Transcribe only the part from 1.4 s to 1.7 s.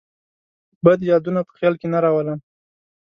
په